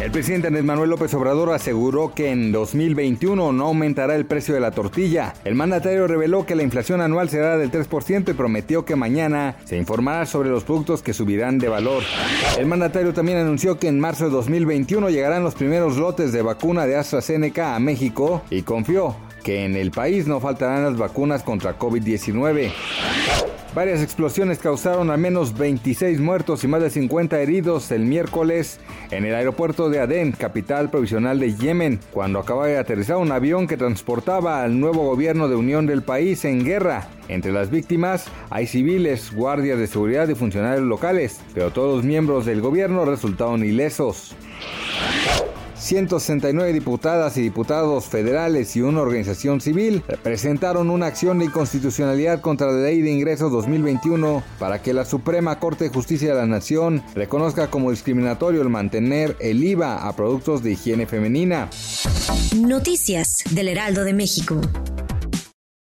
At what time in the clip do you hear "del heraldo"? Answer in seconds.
63.50-64.04